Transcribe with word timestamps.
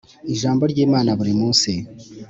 Ijambo 0.33 0.63
ry 0.71 0.77
Imana 0.85 1.09
buri 1.19 1.33
munsi 1.39 1.71